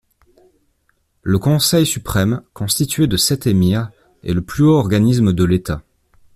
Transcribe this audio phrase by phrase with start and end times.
[1.21, 3.91] Le Conseil suprême, constitué des sept émirs,
[4.23, 5.83] est le plus haut organisme de l'État.